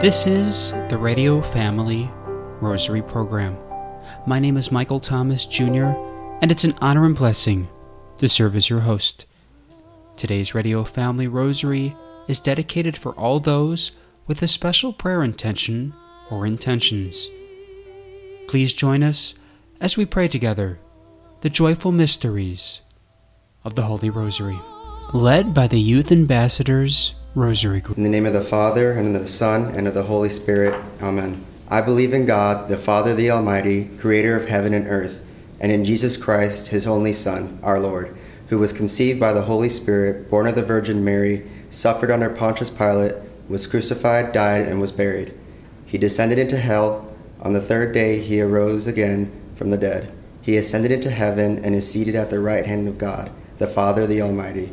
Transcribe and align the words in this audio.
This 0.00 0.26
is 0.26 0.72
the 0.88 0.96
Radio 0.96 1.42
Family 1.42 2.10
Rosary 2.62 3.02
Program. 3.02 3.54
My 4.26 4.38
name 4.38 4.56
is 4.56 4.72
Michael 4.72 4.98
Thomas 4.98 5.44
Jr., 5.44 5.92
and 6.40 6.50
it's 6.50 6.64
an 6.64 6.72
honor 6.80 7.04
and 7.04 7.14
blessing 7.14 7.68
to 8.16 8.26
serve 8.26 8.56
as 8.56 8.70
your 8.70 8.80
host. 8.80 9.26
Today's 10.16 10.54
Radio 10.54 10.84
Family 10.84 11.28
Rosary 11.28 11.94
is 12.28 12.40
dedicated 12.40 12.96
for 12.96 13.12
all 13.12 13.40
those 13.40 13.90
with 14.26 14.40
a 14.40 14.48
special 14.48 14.94
prayer 14.94 15.22
intention 15.22 15.92
or 16.30 16.46
intentions. 16.46 17.28
Please 18.48 18.72
join 18.72 19.02
us 19.02 19.34
as 19.82 19.98
we 19.98 20.06
pray 20.06 20.28
together 20.28 20.78
the 21.42 21.50
joyful 21.50 21.92
mysteries 21.92 22.80
of 23.64 23.74
the 23.74 23.82
Holy 23.82 24.08
Rosary. 24.08 24.58
Led 25.12 25.52
by 25.52 25.66
the 25.66 25.78
Youth 25.78 26.10
Ambassadors 26.10 27.16
Rosary 27.36 27.80
In 27.96 28.02
the 28.02 28.08
name 28.08 28.26
of 28.26 28.32
the 28.32 28.40
Father, 28.40 28.90
and 28.90 29.14
of 29.14 29.22
the 29.22 29.28
Son, 29.28 29.66
and 29.66 29.86
of 29.86 29.94
the 29.94 30.02
Holy 30.02 30.30
Spirit. 30.30 30.74
Amen. 31.00 31.44
I 31.68 31.80
believe 31.80 32.12
in 32.12 32.26
God, 32.26 32.68
the 32.68 32.76
Father, 32.76 33.14
the 33.14 33.30
Almighty, 33.30 33.84
creator 33.98 34.34
of 34.34 34.48
heaven 34.48 34.74
and 34.74 34.88
earth, 34.88 35.24
and 35.60 35.70
in 35.70 35.84
Jesus 35.84 36.16
Christ, 36.16 36.68
his 36.68 36.88
only 36.88 37.12
Son, 37.12 37.60
our 37.62 37.78
Lord, 37.78 38.16
who 38.48 38.58
was 38.58 38.72
conceived 38.72 39.20
by 39.20 39.32
the 39.32 39.42
Holy 39.42 39.68
Spirit, 39.68 40.28
born 40.28 40.48
of 40.48 40.56
the 40.56 40.64
Virgin 40.64 41.04
Mary, 41.04 41.48
suffered 41.70 42.10
under 42.10 42.28
Pontius 42.28 42.68
Pilate, 42.68 43.14
was 43.48 43.68
crucified, 43.68 44.32
died, 44.32 44.66
and 44.66 44.80
was 44.80 44.90
buried. 44.90 45.32
He 45.86 45.98
descended 45.98 46.38
into 46.40 46.56
hell. 46.56 47.14
On 47.42 47.52
the 47.52 47.60
third 47.60 47.94
day, 47.94 48.18
he 48.18 48.40
arose 48.40 48.88
again 48.88 49.30
from 49.54 49.70
the 49.70 49.78
dead. 49.78 50.12
He 50.42 50.56
ascended 50.56 50.90
into 50.90 51.10
heaven 51.10 51.64
and 51.64 51.76
is 51.76 51.88
seated 51.88 52.16
at 52.16 52.30
the 52.30 52.40
right 52.40 52.66
hand 52.66 52.88
of 52.88 52.98
God, 52.98 53.30
the 53.58 53.68
Father, 53.68 54.04
the 54.04 54.20
Almighty. 54.20 54.72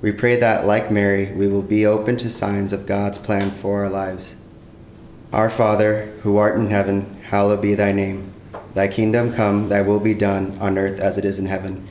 We 0.00 0.12
pray 0.12 0.36
that, 0.36 0.64
like 0.64 0.92
Mary, 0.92 1.32
we 1.32 1.48
will 1.48 1.62
be 1.62 1.84
open 1.84 2.16
to 2.18 2.30
signs 2.30 2.72
of 2.72 2.86
God's 2.86 3.18
plan 3.18 3.50
for 3.50 3.82
our 3.82 3.90
lives. 3.90 4.36
Our 5.32 5.50
Father, 5.50 6.06
who 6.22 6.36
art 6.36 6.54
in 6.54 6.70
heaven, 6.70 7.20
hallowed 7.24 7.60
be 7.60 7.74
thy 7.74 7.90
name. 7.90 8.32
Thy 8.74 8.86
kingdom 8.86 9.32
come, 9.32 9.68
thy 9.68 9.82
will 9.82 9.98
be 9.98 10.14
done, 10.14 10.56
on 10.60 10.78
earth 10.78 11.00
as 11.00 11.18
it 11.18 11.24
is 11.24 11.40
in 11.40 11.46
heaven. 11.46 11.84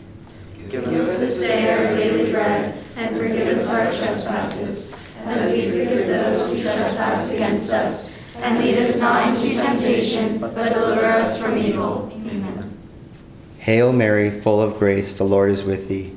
Give 0.69 0.88
us 0.88 1.19
this 1.19 1.41
day 1.41 1.69
our 1.69 1.85
daily 1.91 2.31
bread, 2.31 2.81
and 2.95 3.18
forgive 3.18 3.47
us 3.50 3.73
our 3.73 3.91
trespasses, 3.91 4.95
as 5.25 5.51
we 5.51 5.63
forgive 5.63 6.07
those 6.07 6.50
who 6.50 6.63
trespass 6.63 7.34
against 7.34 7.74
us. 7.74 8.16
And 8.38 8.59
lead 8.59 8.78
us 8.78 9.01
not 9.01 9.28
into 9.28 9.53
temptation, 9.53 10.38
but 10.38 10.56
deliver 10.56 11.06
us 11.06 11.41
from 11.41 11.57
evil. 11.57 12.09
Amen. 12.13 12.78
Hail 13.59 13.91
Mary, 13.91 14.31
full 14.31 14.62
of 14.62 14.79
grace, 14.79 15.18
the 15.18 15.25
Lord 15.25 15.50
is 15.50 15.66
with 15.66 15.89
thee. 15.89 16.16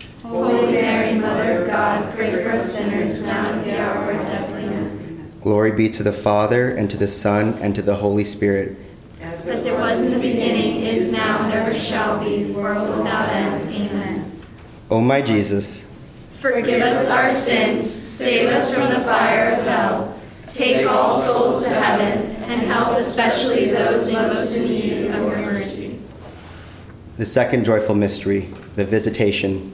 God, 2.61 2.73
pray 2.73 2.83
for 2.83 3.03
us 3.03 3.21
sinners 3.21 3.23
now 3.23 3.51
and 3.51 3.63
the 3.63 3.79
hour 3.79 4.11
of 4.11 4.17
our 4.17 4.23
death. 4.23 4.49
Amen. 4.51 5.31
Glory 5.41 5.71
be 5.71 5.89
to 5.89 6.03
the 6.03 6.13
Father, 6.13 6.69
and 6.69 6.89
to 6.91 6.97
the 6.97 7.07
Son, 7.07 7.57
and 7.61 7.73
to 7.75 7.81
the 7.81 7.95
Holy 7.95 8.23
Spirit. 8.23 8.77
As 9.21 9.47
it 9.65 9.73
was 9.73 10.05
in 10.05 10.11
the 10.11 10.19
beginning, 10.19 10.81
is 10.81 11.11
now, 11.11 11.43
and 11.43 11.53
ever 11.53 11.73
shall 11.73 12.23
be, 12.23 12.45
world 12.51 12.97
without 12.97 13.29
end. 13.29 13.73
Amen. 13.73 14.41
O 14.89 15.01
my 15.01 15.21
Jesus, 15.21 15.87
forgive 16.33 16.81
us 16.81 17.09
our 17.09 17.31
sins, 17.31 17.89
save 17.89 18.49
us 18.49 18.73
from 18.75 18.89
the 18.89 18.99
fire 18.99 19.53
of 19.53 19.65
hell, 19.65 20.19
take 20.47 20.85
all 20.85 21.17
souls 21.17 21.63
to 21.63 21.69
heaven, 21.69 22.35
and 22.35 22.61
help 22.61 22.97
especially 22.97 23.71
those 23.71 24.13
most 24.13 24.55
in 24.57 24.65
need 24.65 25.05
of 25.05 25.15
your 25.15 25.37
mercy. 25.37 25.99
the 27.17 27.25
second 27.25 27.65
joyful 27.65 27.95
mystery, 27.95 28.49
the 28.75 28.85
Visitation. 28.85 29.73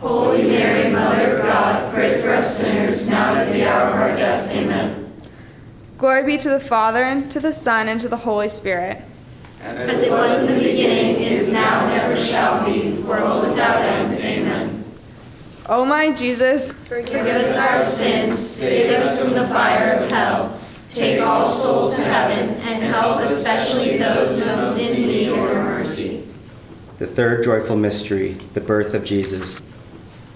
Holy 0.00 0.42
Mary, 0.42 0.92
Mother 0.92 1.36
of 1.36 1.42
God, 1.42 1.92
pray 1.92 2.20
for 2.22 2.30
us 2.30 2.58
sinners 2.58 3.08
now 3.08 3.34
and 3.34 3.40
at 3.40 3.52
the 3.52 3.68
hour 3.68 3.88
of 3.88 3.94
our 3.94 4.16
death. 4.16 4.48
Amen. 4.52 5.12
Glory 5.96 6.22
be 6.24 6.38
to 6.38 6.48
the 6.48 6.60
Father, 6.60 7.02
and 7.02 7.28
to 7.32 7.40
the 7.40 7.52
Son, 7.52 7.88
and 7.88 7.98
to 8.00 8.08
the 8.08 8.18
Holy 8.18 8.46
Spirit. 8.46 9.02
As 9.60 9.88
it 9.98 10.10
was 10.10 10.48
in 10.48 10.56
the 10.56 10.64
beginning, 10.64 11.16
is 11.16 11.52
now, 11.52 11.86
and 11.86 12.00
ever 12.00 12.16
shall 12.16 12.64
be, 12.64 12.92
world 13.02 13.48
without 13.48 13.82
end. 13.82 14.16
Amen. 14.20 14.84
O 15.68 15.84
my 15.84 16.12
Jesus, 16.12 16.72
Forgive 16.72 17.26
us 17.26 17.58
our 17.58 17.84
sins, 17.84 18.38
save 18.38 18.92
us 18.92 19.22
from 19.22 19.34
the 19.34 19.48
fire 19.48 19.94
of 19.94 20.10
hell. 20.10 20.60
Take 20.90 21.20
all 21.20 21.48
souls 21.48 21.96
to 21.96 22.04
heaven, 22.04 22.50
and 22.50 22.84
help 22.84 23.22
especially 23.22 23.98
those 23.98 24.38
most 24.38 24.80
in 24.80 25.02
need 25.02 25.28
of 25.28 25.36
your 25.36 25.54
mercy. 25.64 26.24
The 26.98 27.06
third 27.08 27.42
joyful 27.42 27.76
mystery, 27.76 28.34
the 28.54 28.60
birth 28.60 28.94
of 28.94 29.04
Jesus. 29.04 29.60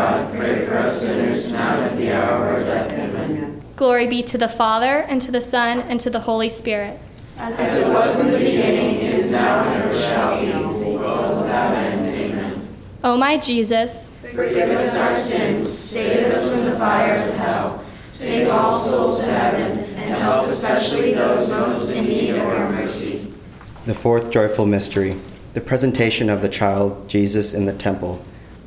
God, 0.00 0.34
pray 0.34 0.64
for 0.64 0.78
us 0.78 1.02
sinners 1.02 1.52
now 1.52 1.78
and 1.78 1.90
at 1.90 1.96
the 1.98 2.10
hour 2.10 2.46
of 2.46 2.54
our 2.54 2.64
death. 2.64 2.90
Amen. 2.90 3.62
Glory 3.76 4.06
be 4.06 4.22
to 4.22 4.38
the 4.38 4.48
Father, 4.48 5.00
and 5.00 5.20
to 5.20 5.30
the 5.30 5.42
Son, 5.42 5.80
and 5.80 6.00
to 6.00 6.08
the 6.08 6.20
Holy 6.20 6.48
Spirit. 6.48 6.98
As 7.36 7.58
it 7.58 7.86
was 7.86 8.18
in 8.18 8.30
the 8.30 8.38
beginning, 8.38 8.96
is 8.96 9.32
now, 9.32 9.62
and 9.62 9.82
ever 9.82 9.94
shall 9.94 10.40
be, 10.40 10.96
world 10.96 11.42
without 11.42 11.74
end. 11.74 12.06
Amen. 12.06 12.68
O 13.04 13.18
my 13.18 13.36
Jesus, 13.36 14.10
forgive 14.32 14.70
us 14.70 14.96
our 14.96 15.14
sins, 15.14 15.70
save 15.70 16.28
us 16.28 16.50
from 16.50 16.64
the 16.64 16.78
fires 16.78 17.26
of 17.26 17.34
hell, 17.34 17.84
take 18.14 18.48
all 18.48 18.78
souls 18.78 19.24
to 19.24 19.30
heaven, 19.30 19.80
and 19.80 19.98
help 19.98 20.46
especially 20.46 21.12
those 21.12 21.50
most 21.50 21.94
in 21.94 22.06
need 22.06 22.30
of 22.30 22.36
your 22.36 22.70
mercy. 22.70 23.30
The 23.84 23.94
fourth 23.94 24.30
joyful 24.30 24.64
mystery, 24.64 25.20
the 25.52 25.60
presentation 25.60 26.30
of 26.30 26.40
the 26.40 26.48
child 26.48 27.06
Jesus 27.06 27.52
in 27.52 27.66
the 27.66 27.74
temple. 27.74 28.24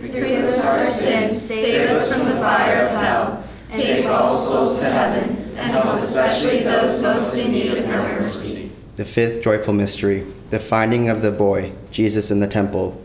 Forgive 0.00 0.44
us 0.44 0.64
our 0.64 0.86
sins, 0.86 1.40
save 1.42 1.90
us 1.90 2.12
from 2.12 2.28
the 2.28 2.36
fire 2.36 2.84
of 2.84 2.90
hell, 2.90 3.44
take 3.70 4.06
all 4.06 4.36
souls 4.36 4.80
to 4.80 4.86
heaven, 4.86 5.36
and 5.56 5.72
help 5.72 5.96
especially 5.96 6.62
those 6.62 7.00
most 7.00 7.36
in 7.36 7.52
need 7.52 7.72
of 7.72 7.86
your 7.86 7.96
mercy. 7.96 8.70
The 8.96 9.04
fifth 9.04 9.42
joyful 9.42 9.74
mystery, 9.74 10.26
the 10.50 10.60
finding 10.60 11.08
of 11.08 11.22
the 11.22 11.30
boy, 11.30 11.72
Jesus 11.90 12.30
in 12.30 12.40
the 12.40 12.46
temple. 12.46 13.00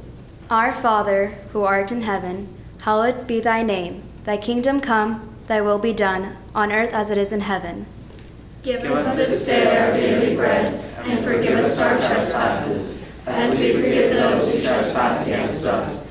Our 0.49 0.73
Father, 0.73 1.27
who 1.53 1.63
art 1.63 1.91
in 1.91 2.01
heaven, 2.01 2.53
hallowed 2.79 3.25
be 3.27 3.39
thy 3.39 3.63
name. 3.63 4.03
Thy 4.25 4.37
kingdom 4.37 4.79
come, 4.79 5.35
thy 5.47 5.61
will 5.61 5.79
be 5.79 5.93
done, 5.93 6.37
on 6.53 6.71
earth 6.71 6.93
as 6.93 7.09
it 7.09 7.17
is 7.17 7.31
in 7.31 7.41
heaven. 7.41 7.85
Give 8.63 8.83
us 8.83 9.15
this 9.15 9.45
day 9.45 9.77
our 9.77 9.91
daily 9.91 10.35
bread, 10.35 10.73
and 11.05 11.23
forgive 11.23 11.57
us 11.57 11.81
our 11.81 11.97
trespasses, 11.97 13.07
as 13.25 13.59
we 13.59 13.73
forgive 13.73 14.13
those 14.13 14.53
who 14.53 14.61
trespass 14.61 15.25
against 15.25 15.65
us. 15.65 16.10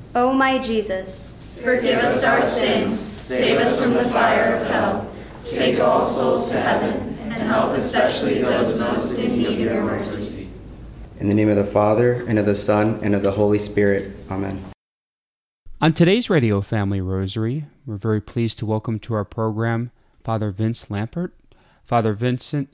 O 0.13 0.33
my 0.33 0.57
Jesus, 0.57 1.37
Forgive 1.63 1.99
us 1.99 2.25
our 2.25 2.43
sins, 2.43 2.99
save 2.99 3.61
us 3.61 3.81
from 3.81 3.93
the 3.93 4.03
fire 4.09 4.55
of 4.55 4.67
hell, 4.67 5.09
take 5.45 5.79
all 5.79 6.03
souls 6.03 6.51
to 6.51 6.59
heaven, 6.59 7.17
and 7.21 7.31
help 7.31 7.77
especially 7.77 8.41
those 8.41 8.77
most 8.77 9.17
in 9.17 9.37
need 9.37 9.53
of 9.53 9.59
your 9.59 9.81
mercy. 9.81 10.49
In 11.21 11.29
the 11.29 11.33
name 11.33 11.47
of 11.47 11.55
the 11.55 11.63
Father, 11.63 12.25
and 12.27 12.37
of 12.37 12.45
the 12.45 12.55
Son, 12.55 12.99
and 13.01 13.15
of 13.15 13.23
the 13.23 13.31
Holy 13.31 13.57
Spirit. 13.57 14.13
Amen. 14.29 14.61
On 15.79 15.93
today's 15.93 16.29
Radio 16.29 16.59
Family 16.59 16.99
Rosary, 16.99 17.67
we're 17.85 17.95
very 17.95 18.19
pleased 18.19 18.59
to 18.59 18.65
welcome 18.65 18.99
to 18.99 19.13
our 19.13 19.23
program 19.23 19.91
Father 20.25 20.51
Vince 20.51 20.87
Lampert. 20.89 21.31
Father 21.85 22.11
Vincent 22.11 22.73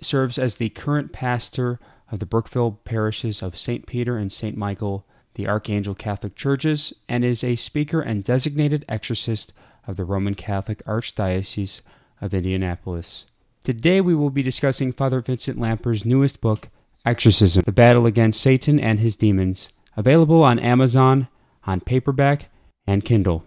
serves 0.00 0.38
as 0.38 0.54
the 0.54 0.70
current 0.70 1.12
pastor 1.12 1.78
of 2.10 2.20
the 2.20 2.26
Brookville 2.26 2.80
parishes 2.84 3.42
of 3.42 3.58
St. 3.58 3.86
Peter 3.86 4.16
and 4.16 4.32
St. 4.32 4.56
Michael, 4.56 5.04
the 5.38 5.48
Archangel 5.48 5.94
Catholic 5.94 6.34
Churches, 6.34 6.92
and 7.08 7.24
is 7.24 7.44
a 7.44 7.54
speaker 7.54 8.00
and 8.00 8.24
designated 8.24 8.84
exorcist 8.88 9.52
of 9.86 9.96
the 9.96 10.04
Roman 10.04 10.34
Catholic 10.34 10.84
Archdiocese 10.84 11.80
of 12.20 12.34
Indianapolis. 12.34 13.24
Today 13.62 14.00
we 14.00 14.16
will 14.16 14.30
be 14.30 14.42
discussing 14.42 14.90
Father 14.90 15.20
Vincent 15.20 15.56
Lampert's 15.56 16.04
newest 16.04 16.40
book, 16.40 16.68
Exorcism 17.06 17.62
The 17.64 17.72
Battle 17.72 18.04
Against 18.04 18.40
Satan 18.40 18.80
and 18.80 18.98
His 18.98 19.14
Demons, 19.14 19.72
available 19.96 20.42
on 20.42 20.58
Amazon, 20.58 21.28
on 21.64 21.82
paperback, 21.82 22.46
and 22.84 23.04
Kindle. 23.04 23.44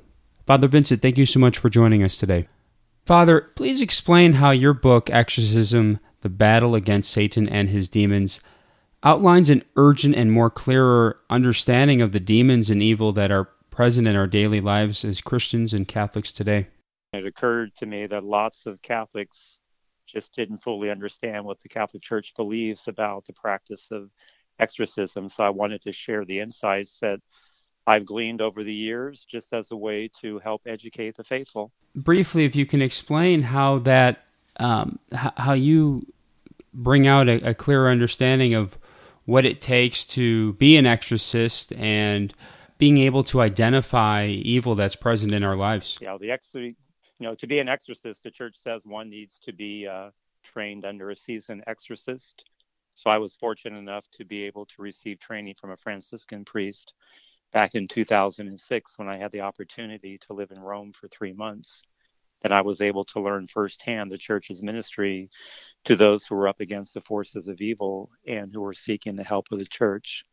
Father 0.47 0.69
Vincent, 0.69 1.01
thank 1.01 1.17
you 1.17 1.25
so 1.25 1.41
much 1.41 1.57
for 1.57 1.67
joining 1.67 2.03
us 2.03 2.17
today. 2.17 2.47
Father, 3.05 3.51
please 3.55 3.81
explain 3.81 4.33
how 4.33 4.51
your 4.51 4.73
book, 4.73 5.09
Exorcism 5.09 5.99
The 6.21 6.29
Battle 6.29 6.73
Against 6.73 7.11
Satan 7.11 7.49
and 7.49 7.67
His 7.67 7.89
Demons, 7.89 8.39
outlines 9.03 9.49
an 9.49 9.63
urgent 9.75 10.15
and 10.15 10.31
more 10.31 10.49
clearer 10.49 11.19
understanding 11.29 12.01
of 12.01 12.11
the 12.11 12.19
demons 12.19 12.69
and 12.69 12.83
evil 12.83 13.11
that 13.13 13.31
are 13.31 13.45
present 13.69 14.07
in 14.07 14.15
our 14.15 14.27
daily 14.27 14.61
lives 14.61 15.03
as 15.03 15.21
Christians 15.21 15.73
and 15.73 15.87
Catholics 15.87 16.31
today. 16.31 16.67
It 17.13 17.25
occurred 17.25 17.75
to 17.77 17.85
me 17.85 18.05
that 18.07 18.23
lots 18.23 18.65
of 18.65 18.81
Catholics 18.81 19.57
just 20.05 20.33
didn't 20.35 20.63
fully 20.63 20.89
understand 20.89 21.45
what 21.45 21.59
the 21.61 21.69
Catholic 21.69 22.03
Church 22.03 22.33
believes 22.35 22.87
about 22.87 23.25
the 23.25 23.33
practice 23.33 23.87
of 23.91 24.09
exorcism. 24.59 25.29
So 25.29 25.43
I 25.43 25.49
wanted 25.49 25.81
to 25.83 25.91
share 25.91 26.25
the 26.25 26.39
insights 26.39 26.99
that 27.01 27.19
I've 27.87 28.05
gleaned 28.05 28.41
over 28.41 28.63
the 28.63 28.73
years 28.73 29.25
just 29.29 29.53
as 29.53 29.71
a 29.71 29.75
way 29.75 30.09
to 30.21 30.39
help 30.39 30.61
educate 30.67 31.17
the 31.17 31.23
faithful. 31.23 31.71
Briefly, 31.95 32.45
if 32.45 32.55
you 32.55 32.65
can 32.65 32.81
explain 32.81 33.41
how 33.41 33.79
that, 33.79 34.25
um, 34.57 34.99
how 35.11 35.53
you 35.53 36.05
bring 36.73 37.07
out 37.07 37.27
a, 37.27 37.49
a 37.49 37.53
clearer 37.53 37.89
understanding 37.89 38.53
of 38.53 38.77
what 39.25 39.45
it 39.45 39.61
takes 39.61 40.05
to 40.05 40.53
be 40.53 40.77
an 40.77 40.85
exorcist 40.85 41.71
and 41.73 42.33
being 42.77 42.97
able 42.97 43.23
to 43.23 43.41
identify 43.41 44.25
evil 44.25 44.75
that's 44.75 44.95
present 44.95 45.33
in 45.33 45.43
our 45.43 45.55
lives. 45.55 45.97
Yeah, 46.01 46.17
the 46.19 46.31
ex- 46.31 46.53
you 46.53 46.75
know, 47.19 47.35
to 47.35 47.47
be 47.47 47.59
an 47.59 47.69
exorcist, 47.69 48.23
the 48.23 48.31
church 48.31 48.55
says 48.63 48.81
one 48.83 49.09
needs 49.09 49.39
to 49.45 49.53
be 49.53 49.87
uh, 49.87 50.09
trained 50.43 50.85
under 50.85 51.11
a 51.11 51.15
seasoned 51.15 51.63
exorcist. 51.67 52.43
So 52.95 53.09
I 53.09 53.19
was 53.19 53.35
fortunate 53.35 53.77
enough 53.77 54.05
to 54.13 54.25
be 54.25 54.43
able 54.43 54.65
to 54.65 54.81
receive 54.81 55.19
training 55.19 55.55
from 55.59 55.71
a 55.71 55.77
Franciscan 55.77 56.43
priest 56.43 56.93
back 57.53 57.75
in 57.75 57.87
2006 57.87 58.97
when 58.97 59.07
I 59.07 59.17
had 59.17 59.31
the 59.31 59.41
opportunity 59.41 60.17
to 60.27 60.33
live 60.33 60.51
in 60.51 60.59
Rome 60.59 60.93
for 60.93 61.07
three 61.07 61.33
months. 61.33 61.83
That 62.41 62.51
I 62.51 62.61
was 62.61 62.81
able 62.81 63.05
to 63.05 63.21
learn 63.21 63.47
firsthand 63.47 64.11
the 64.11 64.17
church's 64.17 64.61
ministry 64.61 65.29
to 65.85 65.95
those 65.95 66.25
who 66.25 66.35
were 66.35 66.47
up 66.47 66.59
against 66.59 66.93
the 66.93 67.01
forces 67.01 67.47
of 67.47 67.61
evil 67.61 68.09
and 68.27 68.51
who 68.51 68.61
were 68.61 68.73
seeking 68.73 69.15
the 69.15 69.23
help 69.23 69.47
of 69.51 69.59
the 69.59 69.65
church. 69.65 70.25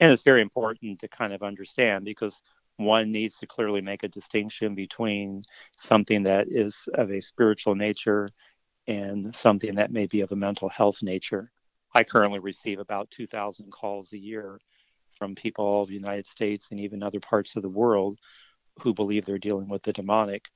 And 0.00 0.10
it's 0.10 0.22
very 0.22 0.42
important 0.42 1.00
to 1.00 1.08
kind 1.08 1.32
of 1.32 1.42
understand 1.42 2.04
because 2.04 2.42
one 2.76 3.12
needs 3.12 3.38
to 3.38 3.46
clearly 3.46 3.80
make 3.80 4.02
a 4.02 4.08
distinction 4.08 4.74
between 4.74 5.42
something 5.76 6.24
that 6.24 6.46
is 6.48 6.88
of 6.94 7.12
a 7.12 7.20
spiritual 7.20 7.74
nature 7.74 8.28
and 8.88 9.34
something 9.34 9.76
that 9.76 9.92
may 9.92 10.06
be 10.06 10.22
of 10.22 10.32
a 10.32 10.36
mental 10.36 10.68
health 10.68 10.98
nature. 11.02 11.52
I 11.94 12.04
currently 12.04 12.40
receive 12.40 12.78
about 12.78 13.10
2,000 13.10 13.70
calls 13.70 14.12
a 14.12 14.18
year 14.18 14.58
from 15.18 15.34
people 15.34 15.64
all 15.64 15.86
the 15.86 15.92
United 15.92 16.26
States 16.26 16.68
and 16.70 16.80
even 16.80 17.02
other 17.02 17.20
parts 17.20 17.54
of 17.54 17.62
the 17.62 17.68
world 17.68 18.18
who 18.80 18.94
believe 18.94 19.24
they're 19.24 19.38
dealing 19.38 19.68
with 19.68 19.82
the 19.82 19.92
demonic. 19.92 20.46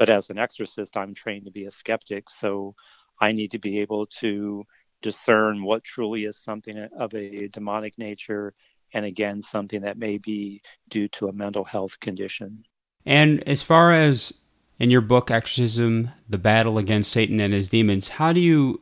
But 0.00 0.08
as 0.08 0.30
an 0.30 0.38
exorcist, 0.38 0.96
I'm 0.96 1.12
trained 1.12 1.44
to 1.44 1.50
be 1.50 1.66
a 1.66 1.70
skeptic. 1.70 2.30
So 2.30 2.74
I 3.20 3.32
need 3.32 3.50
to 3.50 3.58
be 3.58 3.80
able 3.80 4.06
to 4.20 4.64
discern 5.02 5.62
what 5.62 5.84
truly 5.84 6.24
is 6.24 6.38
something 6.38 6.88
of 6.98 7.14
a 7.14 7.48
demonic 7.48 7.98
nature 7.98 8.54
and 8.94 9.04
again, 9.04 9.42
something 9.42 9.82
that 9.82 9.98
may 9.98 10.16
be 10.16 10.62
due 10.88 11.06
to 11.08 11.28
a 11.28 11.32
mental 11.32 11.64
health 11.64 12.00
condition. 12.00 12.64
And 13.04 13.46
as 13.46 13.62
far 13.62 13.92
as 13.92 14.40
in 14.78 14.90
your 14.90 15.02
book, 15.02 15.30
Exorcism, 15.30 16.10
The 16.30 16.38
Battle 16.38 16.78
Against 16.78 17.12
Satan 17.12 17.38
and 17.38 17.52
His 17.52 17.68
Demons, 17.68 18.08
how 18.08 18.32
do 18.32 18.40
you 18.40 18.80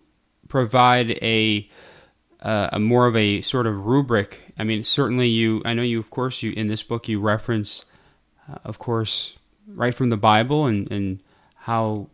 provide 0.48 1.10
a 1.20 1.68
uh, 2.40 2.68
a 2.72 2.78
more 2.78 3.06
of 3.08 3.16
a 3.16 3.40
sort 3.40 3.66
of 3.66 3.86
rubric. 3.86 4.40
I 4.56 4.62
mean, 4.62 4.84
certainly 4.84 5.26
you. 5.26 5.60
I 5.64 5.74
know 5.74 5.82
you. 5.82 5.98
Of 5.98 6.10
course, 6.10 6.40
you 6.40 6.52
in 6.52 6.68
this 6.68 6.84
book 6.84 7.08
you 7.08 7.20
reference, 7.20 7.84
uh, 8.48 8.58
of 8.64 8.78
course, 8.78 9.37
right 9.68 9.94
from 9.94 10.10
the 10.10 10.16
Bible 10.16 10.66
and 10.66 10.90
and 10.90 11.22
how, 11.54 12.08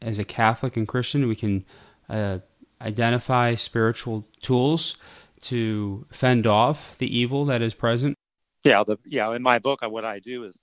as 0.00 0.18
a 0.18 0.24
Catholic 0.24 0.76
and 0.76 0.86
Christian, 0.86 1.28
we 1.28 1.36
can 1.36 1.64
uh, 2.08 2.38
identify 2.80 3.54
spiritual 3.54 4.26
tools 4.40 4.96
to 5.42 6.06
fend 6.10 6.46
off 6.46 6.96
the 6.98 7.16
evil 7.16 7.44
that 7.46 7.62
is 7.62 7.74
present. 7.74 8.16
Yeah, 8.64 8.84
the 8.84 8.98
yeah. 9.06 9.34
In 9.34 9.42
my 9.42 9.58
book, 9.58 9.80
what 9.82 10.04
I 10.04 10.18
do 10.18 10.44
is 10.44 10.58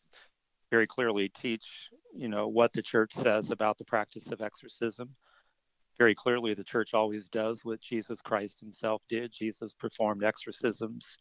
very 0.69 0.87
clearly 0.87 1.29
teach 1.29 1.65
you 2.15 2.27
know 2.27 2.47
what 2.47 2.73
the 2.73 2.81
church 2.81 3.13
says 3.13 3.51
about 3.51 3.77
the 3.77 3.85
practice 3.85 4.31
of 4.31 4.41
exorcism 4.41 5.15
very 5.97 6.15
clearly 6.15 6.53
the 6.53 6.63
church 6.63 6.93
always 6.93 7.27
does 7.29 7.63
what 7.63 7.81
Jesus 7.81 8.21
Christ 8.21 8.59
himself 8.59 9.01
did. 9.09 9.31
Jesus 9.31 9.73
performed 9.73 10.23
exorcisms, 10.23 11.17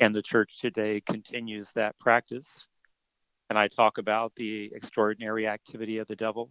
and 0.00 0.14
the 0.14 0.22
church 0.22 0.58
today 0.60 1.00
continues 1.00 1.70
that 1.74 1.98
practice. 1.98 2.46
And 3.48 3.58
I 3.58 3.68
talk 3.68 3.98
about 3.98 4.32
the 4.36 4.70
extraordinary 4.74 5.46
activity 5.46 5.98
of 5.98 6.08
the 6.08 6.16
devil, 6.16 6.50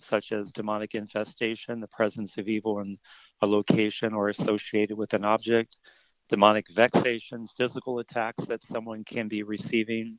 such 0.00 0.32
as 0.32 0.52
demonic 0.52 0.94
infestation, 0.94 1.80
the 1.80 1.88
presence 1.88 2.36
of 2.38 2.48
evil 2.48 2.80
in 2.80 2.98
a 3.40 3.46
location 3.46 4.12
or 4.12 4.28
associated 4.28 4.96
with 4.96 5.14
an 5.14 5.24
object, 5.24 5.76
demonic 6.28 6.66
vexation, 6.70 7.48
physical 7.56 7.98
attacks 7.98 8.44
that 8.46 8.62
someone 8.62 9.04
can 9.04 9.28
be 9.28 9.42
receiving, 9.42 10.18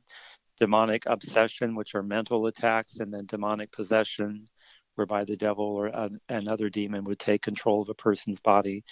demonic 0.58 1.04
obsession, 1.06 1.74
which 1.74 1.94
are 1.94 2.02
mental 2.02 2.46
attacks, 2.46 2.98
and 2.98 3.12
then 3.14 3.26
demonic 3.26 3.70
possession, 3.72 4.48
whereby 4.96 5.24
the 5.24 5.36
devil 5.36 5.64
or 5.64 5.86
an, 5.86 6.20
another 6.28 6.68
demon 6.68 7.04
would 7.04 7.18
take 7.18 7.40
control 7.40 7.80
of 7.80 7.88
a 7.88 7.94
person's 7.94 8.40
body, 8.40 8.84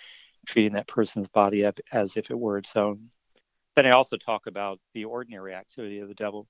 treating 0.46 0.72
that 0.74 0.86
person's 0.86 1.28
body 1.28 1.68
as 1.92 2.16
if 2.16 2.30
it 2.30 2.38
were 2.38 2.58
its 2.58 2.76
own. 2.76 3.10
Then 3.76 3.86
I 3.86 3.90
also 3.90 4.16
talk 4.16 4.46
about 4.46 4.80
the 4.94 5.04
ordinary 5.04 5.54
activity 5.54 5.98
of 5.98 6.08
the 6.08 6.14
devil. 6.14 6.46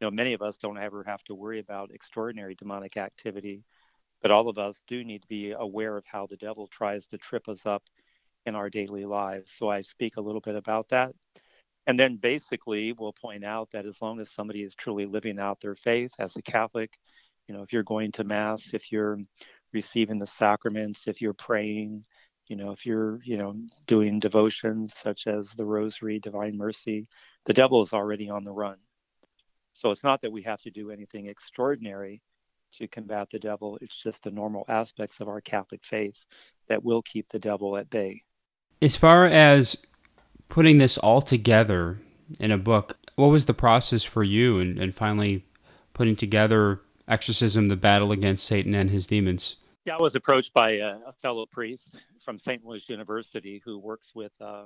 You 0.00 0.06
know, 0.06 0.10
many 0.10 0.32
of 0.32 0.40
us 0.40 0.56
don't 0.56 0.78
ever 0.78 1.04
have 1.04 1.22
to 1.24 1.34
worry 1.34 1.60
about 1.60 1.90
extraordinary 1.92 2.54
demonic 2.54 2.96
activity, 2.96 3.64
but 4.22 4.30
all 4.30 4.48
of 4.48 4.56
us 4.56 4.80
do 4.88 5.04
need 5.04 5.22
to 5.22 5.28
be 5.28 5.52
aware 5.52 5.96
of 5.96 6.04
how 6.06 6.26
the 6.26 6.36
devil 6.36 6.66
tries 6.66 7.06
to 7.08 7.18
trip 7.18 7.48
us 7.48 7.66
up 7.66 7.82
in 8.46 8.54
our 8.54 8.70
daily 8.70 9.04
lives. 9.04 9.52
So 9.58 9.68
I 9.68 9.82
speak 9.82 10.16
a 10.16 10.20
little 10.22 10.40
bit 10.40 10.56
about 10.56 10.88
that. 10.90 11.12
And 11.86 11.98
then 11.98 12.16
basically, 12.16 12.92
we'll 12.92 13.12
point 13.12 13.44
out 13.44 13.68
that 13.72 13.86
as 13.86 14.00
long 14.00 14.20
as 14.20 14.30
somebody 14.30 14.62
is 14.62 14.74
truly 14.74 15.06
living 15.06 15.38
out 15.38 15.60
their 15.60 15.74
faith 15.74 16.12
as 16.18 16.36
a 16.36 16.42
Catholic, 16.42 16.90
you 17.48 17.54
know, 17.54 17.62
if 17.62 17.72
you're 17.72 17.82
going 17.82 18.12
to 18.12 18.24
Mass, 18.24 18.72
if 18.72 18.92
you're 18.92 19.18
receiving 19.72 20.18
the 20.18 20.26
sacraments, 20.26 21.08
if 21.08 21.20
you're 21.20 21.34
praying, 21.34 22.04
you 22.48 22.56
know, 22.56 22.70
if 22.70 22.86
you're, 22.86 23.20
you 23.24 23.36
know, 23.36 23.54
doing 23.86 24.18
devotions 24.18 24.94
such 24.96 25.26
as 25.26 25.50
the 25.56 25.64
Rosary, 25.64 26.20
Divine 26.20 26.56
Mercy, 26.56 27.06
the 27.46 27.52
devil 27.52 27.82
is 27.82 27.92
already 27.92 28.30
on 28.30 28.44
the 28.44 28.52
run. 28.52 28.76
So 29.80 29.90
it's 29.90 30.04
not 30.04 30.20
that 30.20 30.30
we 30.30 30.42
have 30.42 30.60
to 30.60 30.70
do 30.70 30.90
anything 30.90 31.26
extraordinary 31.28 32.20
to 32.72 32.86
combat 32.86 33.28
the 33.32 33.38
devil. 33.38 33.78
It's 33.80 33.96
just 33.96 34.24
the 34.24 34.30
normal 34.30 34.66
aspects 34.68 35.20
of 35.20 35.28
our 35.28 35.40
Catholic 35.40 35.80
faith 35.86 36.16
that 36.68 36.84
will 36.84 37.00
keep 37.00 37.30
the 37.30 37.38
devil 37.38 37.78
at 37.78 37.88
bay. 37.88 38.22
As 38.82 38.98
far 38.98 39.24
as 39.24 39.78
putting 40.50 40.76
this 40.76 40.98
all 40.98 41.22
together 41.22 41.98
in 42.38 42.52
a 42.52 42.58
book, 42.58 42.98
what 43.16 43.28
was 43.28 43.46
the 43.46 43.54
process 43.54 44.04
for 44.04 44.22
you 44.22 44.58
and, 44.58 44.78
and 44.78 44.94
finally 44.94 45.46
putting 45.94 46.14
together 46.14 46.82
Exorcism, 47.08 47.68
the 47.68 47.76
battle 47.76 48.12
against 48.12 48.44
Satan 48.44 48.74
and 48.74 48.90
his 48.90 49.06
demons? 49.06 49.56
Yeah, 49.86 49.96
I 49.96 50.02
was 50.02 50.14
approached 50.14 50.52
by 50.52 50.72
a, 50.72 50.98
a 51.06 51.14
fellow 51.22 51.46
priest 51.46 51.96
from 52.22 52.38
St. 52.38 52.62
Louis 52.66 52.86
University 52.86 53.62
who 53.64 53.78
works 53.78 54.10
with 54.14 54.32
uh, 54.42 54.64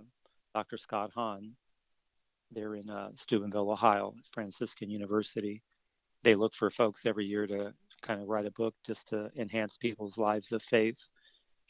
Dr. 0.55 0.77
Scott 0.77 1.13
Hahn. 1.15 1.53
They're 2.53 2.75
in 2.77 2.89
uh, 2.89 3.11
Steubenville, 3.17 3.71
Ohio, 3.71 4.15
Franciscan 4.33 4.91
University. 4.91 5.63
They 6.23 6.35
look 6.35 6.55
for 6.55 6.71
folks 6.71 7.07
every 7.07 7.27
year 7.27 7.47
to 7.47 7.75
kind 8.03 8.21
of 8.21 8.29
write 8.29 8.47
a 8.47 8.51
book 8.53 8.75
just 8.87 9.09
to 9.09 9.31
enhance 9.37 9.77
people's 9.77 10.19
lives 10.19 10.53
of 10.53 10.63
faith 10.63 10.99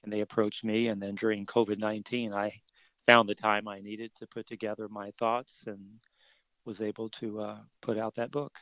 and 0.04 0.12
they 0.12 0.20
approached 0.20 0.64
me. 0.64 0.88
And 0.88 1.02
then 1.02 1.14
during 1.14 1.46
COVID 1.46 1.78
19, 1.78 2.32
I 2.32 2.52
found 3.06 3.28
the 3.28 3.34
time 3.34 3.66
I 3.66 3.80
needed 3.80 4.12
to 4.16 4.26
put 4.26 4.46
together 4.46 4.88
my 4.88 5.10
thoughts 5.18 5.64
and 5.66 5.80
was 6.64 6.80
able 6.80 7.08
to 7.10 7.40
uh, 7.40 7.58
put 7.82 7.98
out 7.98 8.14
that 8.16 8.30
book. 8.30 8.52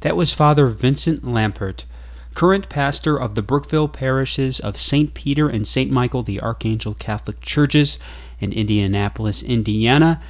That 0.00 0.16
was 0.16 0.32
Father 0.32 0.68
Vincent 0.68 1.22
Lampert, 1.22 1.84
current 2.32 2.70
pastor 2.70 3.18
of 3.20 3.34
the 3.34 3.42
Brookville 3.42 3.88
parishes 3.88 4.60
of 4.60 4.78
St. 4.78 5.12
Peter 5.12 5.46
and 5.46 5.68
St. 5.68 5.90
Michael 5.90 6.22
the 6.22 6.40
Archangel 6.40 6.94
Catholic 6.94 7.42
Churches 7.42 7.98
in 8.40 8.52
Indianapolis, 8.52 9.42
Indiana, 9.42 10.22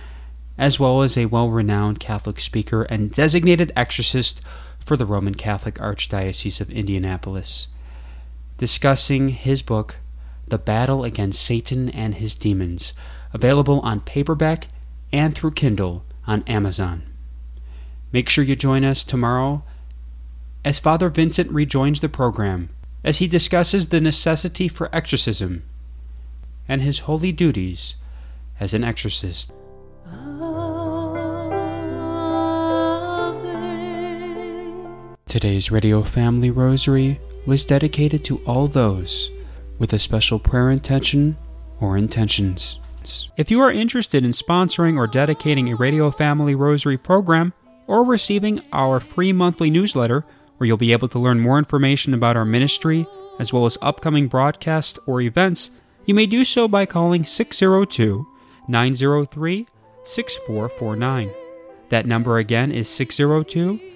as 0.58 0.80
well 0.80 1.02
as 1.02 1.16
a 1.16 1.26
well 1.26 1.50
renowned 1.50 2.00
Catholic 2.00 2.40
speaker 2.40 2.82
and 2.84 3.10
designated 3.10 3.72
exorcist 3.76 4.40
for 4.78 4.96
the 4.96 5.06
Roman 5.06 5.34
Catholic 5.34 5.74
Archdiocese 5.76 6.60
of 6.60 6.70
Indianapolis, 6.70 7.68
discussing 8.56 9.28
his 9.28 9.62
book, 9.62 9.96
The 10.46 10.58
Battle 10.58 11.04
Against 11.04 11.42
Satan 11.42 11.90
and 11.90 12.14
His 12.14 12.34
Demons, 12.34 12.94
available 13.32 13.80
on 13.80 14.00
paperback 14.00 14.68
and 15.12 15.34
through 15.34 15.52
Kindle 15.52 16.04
on 16.26 16.42
Amazon. 16.44 17.02
Make 18.12 18.28
sure 18.28 18.44
you 18.44 18.56
join 18.56 18.84
us 18.84 19.04
tomorrow 19.04 19.64
as 20.64 20.78
Father 20.78 21.08
Vincent 21.08 21.50
rejoins 21.50 22.00
the 22.00 22.08
program 22.08 22.70
as 23.04 23.18
he 23.18 23.28
discusses 23.28 23.88
the 23.88 24.00
necessity 24.00 24.68
for 24.68 24.94
exorcism 24.94 25.62
and 26.68 26.82
his 26.82 27.00
holy 27.00 27.30
duties 27.30 27.96
as 28.58 28.74
an 28.74 28.82
exorcist. 28.82 29.52
Today's 35.36 35.70
Radio 35.70 36.02
Family 36.02 36.50
Rosary 36.50 37.20
was 37.44 37.62
dedicated 37.62 38.24
to 38.24 38.38
all 38.46 38.68
those 38.68 39.30
with 39.78 39.92
a 39.92 39.98
special 39.98 40.38
prayer 40.38 40.70
intention 40.70 41.36
or 41.78 41.98
intentions. 41.98 42.80
If 43.36 43.50
you 43.50 43.60
are 43.60 43.70
interested 43.70 44.24
in 44.24 44.30
sponsoring 44.30 44.96
or 44.96 45.06
dedicating 45.06 45.68
a 45.68 45.76
Radio 45.76 46.10
Family 46.10 46.54
Rosary 46.54 46.96
program, 46.96 47.52
or 47.86 48.02
receiving 48.02 48.62
our 48.72 48.98
free 48.98 49.30
monthly 49.30 49.68
newsletter, 49.68 50.24
where 50.56 50.66
you'll 50.66 50.78
be 50.78 50.92
able 50.92 51.08
to 51.08 51.18
learn 51.18 51.38
more 51.38 51.58
information 51.58 52.14
about 52.14 52.38
our 52.38 52.46
ministry, 52.46 53.06
as 53.38 53.52
well 53.52 53.66
as 53.66 53.76
upcoming 53.82 54.28
broadcasts 54.28 54.98
or 55.06 55.20
events, 55.20 55.70
you 56.06 56.14
may 56.14 56.24
do 56.24 56.44
so 56.44 56.66
by 56.66 56.86
calling 56.86 57.26
602 57.26 58.26
903 58.68 59.66
6449. 60.02 61.30
That 61.90 62.06
number 62.06 62.38
again 62.38 62.72
is 62.72 62.88
602 62.88 63.95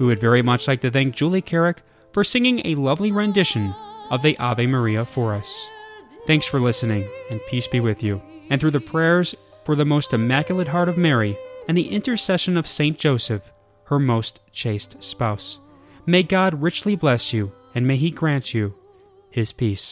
We 0.00 0.06
would 0.06 0.20
very 0.20 0.42
much 0.42 0.68
like 0.68 0.80
to 0.82 0.90
thank 0.90 1.14
Julie 1.14 1.42
Carrick 1.42 1.82
for 2.12 2.24
singing 2.24 2.60
a 2.64 2.76
lovely 2.76 3.12
rendition 3.12 3.74
of 4.10 4.22
the 4.22 4.38
Ave 4.38 4.66
Maria 4.66 5.04
for 5.04 5.34
us. 5.34 5.68
Thanks 6.26 6.46
for 6.46 6.58
listening, 6.60 7.06
and 7.30 7.40
peace 7.48 7.68
be 7.68 7.80
with 7.80 8.02
you. 8.02 8.20
And 8.50 8.60
through 8.60 8.72
the 8.72 8.80
prayers 8.80 9.34
for 9.64 9.76
the 9.76 9.84
most 9.84 10.12
immaculate 10.12 10.68
heart 10.68 10.88
of 10.88 10.96
Mary 10.96 11.38
and 11.66 11.76
the 11.76 11.90
intercession 11.90 12.56
of 12.56 12.66
Saint 12.66 12.98
Joseph, 12.98 13.52
her 13.84 13.98
most 13.98 14.40
chaste 14.52 15.02
spouse. 15.02 15.58
May 16.06 16.22
God 16.22 16.62
richly 16.62 16.96
bless 16.96 17.32
you, 17.32 17.52
and 17.74 17.86
may 17.86 17.96
He 17.96 18.10
grant 18.10 18.54
you 18.54 18.74
His 19.38 19.52
peace. 19.52 19.88